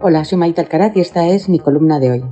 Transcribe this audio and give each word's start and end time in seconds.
Hola, 0.00 0.24
soy 0.24 0.36
Maite 0.36 0.60
Alcaraz 0.60 0.94
y 0.96 1.00
esta 1.00 1.26
es 1.28 1.48
mi 1.48 1.58
columna 1.58 1.98
de 1.98 2.10
hoy. 2.10 2.24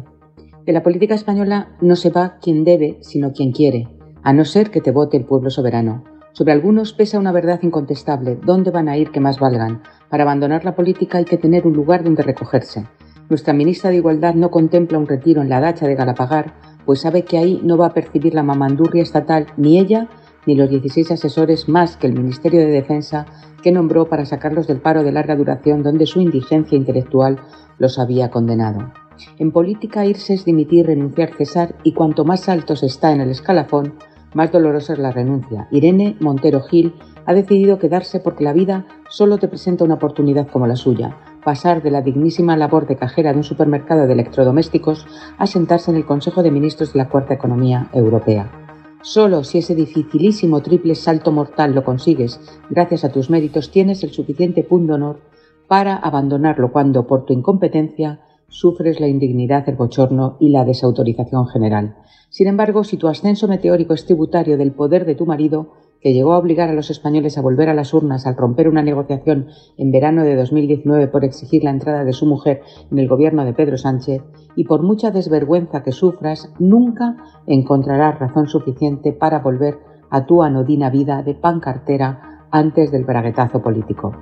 De 0.67 0.73
la 0.73 0.83
política 0.83 1.15
española 1.15 1.71
no 1.81 1.97
se 1.97 2.11
va 2.11 2.37
quien 2.43 2.65
debe, 2.65 2.99
sino 3.01 3.33
quien 3.33 3.53
quiere, 3.53 3.89
a 4.23 4.35
no 4.35 4.45
ser 4.45 4.71
que 4.71 4.83
te 4.83 4.91
vote 4.91 5.17
el 5.17 5.25
pueblo 5.25 5.49
soberano. 5.49 6.05
Sobre 6.33 6.53
algunos 6.53 6.93
pesa 6.93 7.19
una 7.19 7.33
verdad 7.33 7.61
incontestable, 7.63 8.39
¿dónde 8.45 8.71
van 8.71 8.91
a 8.91 8.99
ir 8.99 9.11
que 9.11 9.21
más 9.21 9.41
valgan? 9.41 9.83
Para 10.11 10.25
abandonar 10.25 10.65
la 10.65 10.75
política 10.75 11.17
hay 11.19 11.25
que 11.25 11.39
tener 11.39 11.67
un 11.67 11.73
lugar 11.73 12.05
donde 12.05 12.23
recogerse. 12.23 12.87
Nuestra 13.31 13.55
ministra 13.55 13.89
de 13.89 13.97
Igualdad 13.97 14.35
no 14.35 14.51
contempla 14.51 14.99
un 14.99 15.09
retiro 15.09 15.41
en 15.41 15.49
la 15.49 15.61
dacha 15.61 15.87
de 15.87 15.95
Galapagar, 15.95 16.55
pues 16.85 17.01
sabe 17.01 17.23
que 17.23 17.39
ahí 17.39 17.61
no 17.65 17.79
va 17.79 17.87
a 17.87 17.95
percibir 17.95 18.35
la 18.35 18.43
mamandurria 18.43 19.03
estatal 19.03 19.47
ni 19.57 19.79
ella 19.79 20.09
ni 20.47 20.55
los 20.55 20.71
16 20.71 21.11
asesores 21.13 21.69
más 21.69 21.97
que 21.97 22.07
el 22.07 22.15
Ministerio 22.15 22.61
de 22.61 22.67
Defensa 22.67 23.27
que 23.63 23.73
nombró 23.73 24.09
para 24.09 24.25
sacarlos 24.25 24.67
del 24.67 24.81
paro 24.81 25.03
de 25.03 25.13
larga 25.13 25.37
duración 25.37 25.83
donde 25.83 26.07
su 26.07 26.21
indigencia 26.21 26.77
intelectual 26.77 27.39
los 27.79 27.99
había 27.99 28.31
condenado. 28.31 28.93
En 29.39 29.53
política 29.53 30.05
irse 30.05 30.35
es 30.35 30.45
dimitir, 30.45 30.87
renunciar, 30.87 31.35
cesar 31.37 31.75
y 31.83 31.93
cuanto 31.93 32.25
más 32.25 32.49
alto 32.49 32.77
se 32.77 32.87
está 32.87 33.13
en 33.13 33.21
el 33.21 33.31
escalafón, 33.31 33.95
más 34.35 34.51
dolorosa 34.51 34.95
es 34.95 34.99
la 34.99 35.13
renuncia. 35.13 35.69
Irene 35.71 36.17
Montero 36.21 36.63
Gil 36.63 36.95
ha 37.27 37.35
decidido 37.35 37.79
quedarse 37.79 38.21
porque 38.21 38.45
la 38.45 38.53
vida 38.53 38.87
solo 39.09 39.39
te 39.39 39.49
presenta 39.49 39.85
una 39.85 39.95
oportunidad 39.95 40.49
como 40.49 40.67
la 40.67 40.77
suya, 40.77 41.17
pasar 41.45 41.83
de 41.83 41.91
la 41.91 42.03
dignísima 42.03 42.57
labor 42.57 42.87
de 42.87 42.97
cajera 42.97 43.33
de 43.33 43.39
un 43.39 43.45
supermercado 43.45 44.07
de 44.07 44.13
electrodomésticos 44.13 45.07
a 45.39 45.47
sentarse 45.47 45.91
en 45.91 45.99
el 45.99 46.07
Consejo 46.07 46.43
de 46.43 46.51
Ministros 46.51 46.93
de 46.93 46.99
la 46.99 47.09
Cuarta 47.09 47.35
Economía 47.35 47.89
Europea. 47.93 48.62
Solo 49.03 49.43
si 49.43 49.59
ese 49.59 49.75
dificilísimo 49.75 50.63
triple 50.63 50.95
salto 50.95 51.33
mortal 51.33 51.75
lo 51.75 51.83
consigues 51.83 52.41
gracias 52.71 53.05
a 53.05 53.11
tus 53.11 53.31
méritos 53.31 53.73
tienes 53.73 54.05
el 54.05 54.13
suficiente 54.13 54.63
punto 54.63 54.95
honor 54.95 55.21
para 55.67 55.97
abandonarlo 55.97 56.71
cuando 56.71 57.07
por 57.09 57.25
tu 57.25 57.33
incompetencia 57.33 58.21
sufres 58.49 59.01
la 59.01 59.09
indignidad, 59.09 59.69
el 59.69 59.75
bochorno 59.75 60.37
y 60.39 60.51
la 60.51 60.65
desautorización 60.65 61.49
general. 61.49 61.97
Sin 62.29 62.47
embargo, 62.47 62.85
si 62.85 62.97
tu 62.97 63.09
ascenso 63.09 63.49
meteórico 63.49 63.93
es 63.93 64.05
tributario 64.05 64.57
del 64.57 64.71
poder 64.71 65.05
de 65.05 65.17
tu 65.17 65.27
marido, 65.27 65.73
que 66.03 66.13
llegó 66.13 66.33
a 66.33 66.39
obligar 66.39 66.69
a 66.69 66.75
los 66.75 66.91
españoles 66.91 67.39
a 67.39 67.43
volver 67.43 67.69
a 67.69 67.75
las 67.75 67.95
urnas 67.95 68.27
al 68.27 68.37
romper 68.37 68.69
una 68.69 68.83
negociación 68.83 69.47
en 69.77 69.93
verano 69.93 70.25
de 70.25 70.35
2019 70.35 71.09
por 71.09 71.25
exigir 71.25 71.65
la 71.65 71.71
entrada 71.71 72.05
de 72.05 72.13
su 72.13 72.27
mujer 72.27 72.63
en 72.91 72.99
el 72.99 73.09
gobierno 73.09 73.45
de 73.45 73.53
Pedro 73.53 73.79
Sánchez, 73.79 74.23
y 74.57 74.65
por 74.65 74.83
mucha 74.83 75.11
desvergüenza 75.11 75.83
que 75.83 75.93
sufras, 75.93 76.53
nunca 76.59 77.17
encontrarás 77.47 78.19
razón 78.19 78.49
suficiente 78.49 79.13
para 79.13 79.39
volver 79.39 79.79
a 80.11 80.27
tu 80.27 80.43
anodina 80.43 80.91
vida 80.91 81.23
de 81.23 81.35
pancartera 81.35 82.47
antes 82.51 82.91
del 82.91 83.05
braguetazo 83.05 83.63
político. 83.63 84.13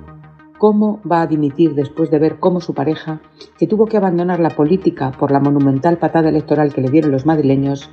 ¿Cómo 0.57 1.01
va 1.11 1.23
a 1.23 1.27
dimitir 1.27 1.73
después 1.73 2.11
de 2.11 2.19
ver 2.19 2.39
cómo 2.39 2.61
su 2.61 2.75
pareja, 2.75 3.21
que 3.57 3.65
tuvo 3.67 3.87
que 3.87 3.97
abandonar 3.97 4.39
la 4.39 4.51
política 4.51 5.11
por 5.11 5.31
la 5.31 5.39
monumental 5.39 5.97
patada 5.97 6.29
electoral 6.29 6.71
que 6.71 6.81
le 6.81 6.91
dieron 6.91 7.11
los 7.11 7.25
madrileños, 7.25 7.89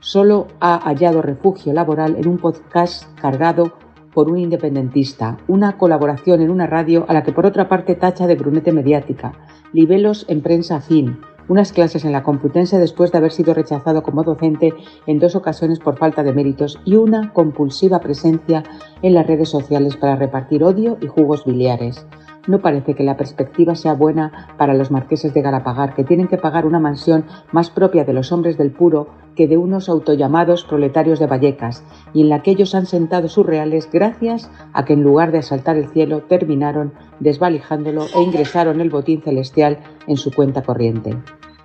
solo 0.00 0.48
ha 0.60 0.78
hallado 0.78 1.22
refugio 1.22 1.72
laboral 1.72 2.16
en 2.16 2.28
un 2.28 2.38
podcast 2.38 3.04
cargado 3.20 3.72
por 4.12 4.30
un 4.30 4.38
independentista, 4.38 5.38
una 5.46 5.76
colaboración 5.76 6.40
en 6.40 6.50
una 6.50 6.66
radio 6.66 7.04
a 7.08 7.12
la 7.12 7.22
que 7.22 7.32
por 7.32 7.46
otra 7.46 7.68
parte 7.68 7.94
tacha 7.94 8.26
de 8.26 8.36
brunete 8.36 8.72
mediática, 8.72 9.32
libelos 9.72 10.24
en 10.28 10.40
prensa 10.40 10.76
afín, 10.76 11.20
unas 11.48 11.72
clases 11.72 12.04
en 12.04 12.12
la 12.12 12.22
Complutense 12.22 12.78
después 12.78 13.10
de 13.10 13.18
haber 13.18 13.32
sido 13.32 13.54
rechazado 13.54 14.02
como 14.02 14.22
docente 14.22 14.74
en 15.06 15.18
dos 15.18 15.34
ocasiones 15.34 15.78
por 15.78 15.96
falta 15.96 16.22
de 16.22 16.32
méritos 16.32 16.78
y 16.84 16.96
una 16.96 17.32
compulsiva 17.32 18.00
presencia 18.00 18.62
en 19.02 19.14
las 19.14 19.26
redes 19.26 19.48
sociales 19.48 19.96
para 19.96 20.16
repartir 20.16 20.62
odio 20.62 20.98
y 21.00 21.06
jugos 21.06 21.44
biliares. 21.44 22.06
No 22.48 22.60
parece 22.60 22.94
que 22.94 23.04
la 23.04 23.18
perspectiva 23.18 23.74
sea 23.74 23.92
buena 23.92 24.48
para 24.56 24.72
los 24.72 24.90
marqueses 24.90 25.34
de 25.34 25.42
Galapagar, 25.42 25.94
que 25.94 26.02
tienen 26.02 26.28
que 26.28 26.38
pagar 26.38 26.64
una 26.64 26.80
mansión 26.80 27.26
más 27.52 27.68
propia 27.68 28.04
de 28.04 28.14
los 28.14 28.32
hombres 28.32 28.56
del 28.56 28.72
puro 28.72 29.08
que 29.36 29.46
de 29.46 29.58
unos 29.58 29.90
autollamados 29.90 30.64
proletarios 30.64 31.18
de 31.18 31.26
Vallecas, 31.26 31.84
y 32.14 32.22
en 32.22 32.30
la 32.30 32.42
que 32.42 32.52
ellos 32.52 32.74
han 32.74 32.86
sentado 32.86 33.28
sus 33.28 33.44
reales 33.44 33.88
gracias 33.92 34.50
a 34.72 34.86
que 34.86 34.94
en 34.94 35.02
lugar 35.02 35.30
de 35.30 35.38
asaltar 35.38 35.76
el 35.76 35.90
cielo 35.90 36.22
terminaron 36.22 36.94
desvalijándolo 37.20 38.06
e 38.14 38.22
ingresaron 38.22 38.80
el 38.80 38.88
botín 38.88 39.20
celestial 39.20 39.80
en 40.06 40.16
su 40.16 40.32
cuenta 40.32 40.62
corriente. 40.62 41.18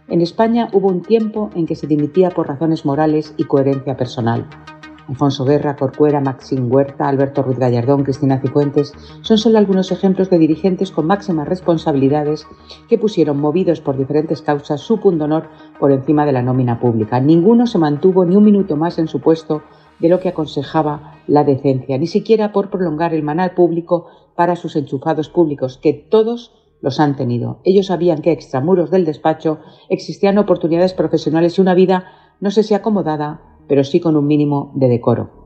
En 0.10 0.20
España 0.20 0.68
hubo 0.74 0.90
un 0.90 1.02
tiempo 1.02 1.50
en 1.56 1.66
que 1.66 1.76
se 1.76 1.88
dimitía 1.88 2.30
por 2.30 2.50
razones 2.50 2.86
morales 2.86 3.34
y 3.38 3.46
coherencia 3.46 3.96
personal. 3.96 4.48
Alfonso 5.08 5.46
Guerra, 5.46 5.76
Corcuera, 5.76 6.22
Maxim 6.22 6.72
Huerta, 6.72 7.08
Alberto 7.08 7.44
Ruiz 7.44 7.60
Gallardón, 7.60 8.04
Cristina 8.04 8.40
Cifuentes 8.40 8.94
son 9.22 9.38
solo 9.38 9.58
algunos 9.58 9.92
ejemplos 9.92 10.30
de 10.30 10.38
dirigentes 10.38 10.92
con 10.92 11.08
máximas 11.08 11.48
responsabilidades 11.48 12.48
que 12.88 12.98
pusieron, 12.98 13.40
movidos 13.40 13.82
por 13.82 13.98
diferentes 13.98 14.42
causas, 14.42 14.82
su 14.82 15.00
honor 15.04 15.50
por 15.80 15.92
encima 15.92 16.26
de 16.26 16.32
la 16.32 16.42
nómina 16.42 16.80
pública. 16.80 17.20
Ninguno 17.20 17.68
se 17.68 17.78
mantuvo 17.78 18.26
ni 18.26 18.36
un 18.36 18.46
minuto 18.46 18.78
más 18.78 18.98
en 19.00 19.08
su 19.08 19.20
puesto 19.20 19.62
de 20.00 20.10
lo 20.10 20.20
que 20.20 20.30
aconsejaba 20.30 21.22
la 21.28 21.44
decencia, 21.44 21.98
ni 21.98 22.08
siquiera 22.08 22.52
por 22.52 22.70
prolongar 22.70 23.14
el 23.14 23.24
manal 23.24 23.52
público 23.52 24.08
para 24.36 24.56
sus 24.56 24.76
enchufados 24.76 25.30
públicos, 25.30 25.78
que 25.78 25.94
todos 25.94 26.54
los 26.82 27.00
han 27.00 27.16
tenido. 27.16 27.60
Ellos 27.64 27.88
sabían 27.88 28.22
que 28.22 28.32
extramuros 28.32 28.92
del 28.92 29.06
despacho 29.06 29.60
existían 29.90 30.38
oportunidades 30.38 30.94
profesionales 30.94 31.58
y 31.58 31.62
una 31.62 31.74
vida, 31.74 32.06
no 32.42 32.52
sé 32.52 32.64
si 32.64 32.74
acomodada, 32.74 33.53
pero 33.68 33.84
sí 33.84 34.00
con 34.00 34.16
un 34.16 34.28
mínimo 34.28 34.72
de 34.76 34.88
decoro. 34.88 35.44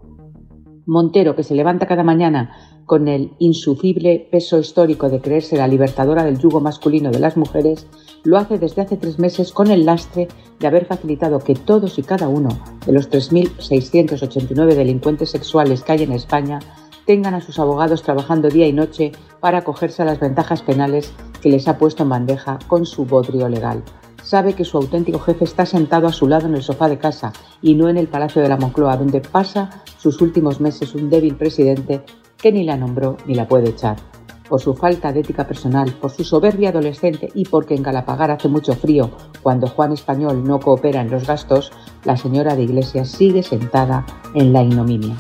Montero, 0.86 1.36
que 1.36 1.44
se 1.44 1.56
levanta 1.56 1.86
cada 1.86 2.04
mañana 2.04 2.52
con 2.86 3.10
el 3.10 3.34
insufrible 3.40 4.30
peso 4.32 4.58
histórico 4.58 5.10
de 5.10 5.20
creerse 5.20 5.58
la 5.58 5.68
libertadora 5.68 6.24
del 6.24 6.40
yugo 6.40 6.62
masculino 6.62 7.12
de 7.12 7.20
las 7.20 7.36
mujeres, 7.36 7.86
lo 8.24 8.38
hace 8.38 8.58
desde 8.58 8.82
hace 8.82 8.96
tres 8.96 9.20
meses 9.20 9.52
con 9.52 9.70
el 9.70 9.86
lastre 9.86 10.30
de 10.60 10.68
haber 10.68 10.86
facilitado 10.86 11.40
que 11.40 11.54
todos 11.54 12.00
y 12.00 12.04
cada 12.04 12.30
uno 12.30 12.50
de 12.86 12.94
los 12.94 13.12
3.689 13.12 14.76
delincuentes 14.76 15.30
sexuales 15.30 15.84
que 15.84 15.92
hay 15.92 16.04
en 16.04 16.14
España 16.14 16.60
tengan 17.06 17.34
a 17.34 17.42
sus 17.42 17.60
abogados 17.60 18.04
trabajando 18.04 18.50
día 18.50 18.68
y 18.68 18.74
noche 18.74 19.12
para 19.42 19.60
acogerse 19.60 20.02
a 20.02 20.06
las 20.06 20.22
ventajas 20.22 20.62
penales 20.62 21.14
que 21.42 21.50
les 21.50 21.68
ha 21.68 21.78
puesto 21.78 22.04
en 22.04 22.10
bandeja 22.10 22.60
con 22.68 22.86
su 22.86 23.06
bodrio 23.06 23.50
legal 23.50 23.84
sabe 24.24 24.54
que 24.54 24.66
su 24.66 24.78
auténtico 24.78 25.20
jefe 25.20 25.44
está 25.44 25.66
sentado 25.66 26.08
a 26.08 26.14
su 26.14 26.28
lado 26.28 26.48
en 26.48 26.56
el 26.56 26.64
sofá 26.64 26.90
de 26.90 26.98
casa 26.98 27.34
y 27.62 27.76
no 27.76 27.90
en 27.90 27.98
el 27.98 28.08
Palacio 28.08 28.42
de 28.42 28.50
la 28.50 28.58
Moncloa, 28.58 28.98
donde 28.98 29.22
pasa 29.22 29.84
sus 29.98 30.22
últimos 30.22 30.60
meses 30.60 30.96
un 30.96 31.10
débil 31.10 31.36
presidente 31.36 32.04
que 32.38 32.52
ni 32.52 32.64
la 32.64 32.78
nombró 32.78 33.18
ni 33.26 33.36
la 33.36 33.48
puede 33.48 33.70
echar. 33.70 33.98
Por 34.48 34.62
su 34.62 34.74
falta 34.76 35.12
de 35.12 35.20
ética 35.20 35.46
personal, 35.46 35.92
por 36.00 36.12
su 36.12 36.24
soberbia 36.24 36.70
adolescente 36.70 37.30
y 37.34 37.46
porque 37.46 37.76
en 37.76 37.84
Galapagar 37.84 38.32
hace 38.32 38.48
mucho 38.48 38.74
frío 38.74 39.12
cuando 39.44 39.68
Juan 39.68 39.92
Español 39.92 40.44
no 40.44 40.60
coopera 40.60 41.02
en 41.02 41.12
los 41.12 41.28
gastos, 41.28 41.72
la 42.06 42.16
señora 42.16 42.56
de 42.56 42.64
Iglesias 42.64 43.10
sigue 43.10 43.44
sentada 43.44 44.06
en 44.34 44.54
la 44.54 44.64
ignominia. 44.64 45.16